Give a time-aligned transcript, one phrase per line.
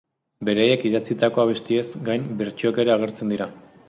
[0.47, 3.49] Beraiek idatzitako abestiez gain bertsioak ere agertzen dira.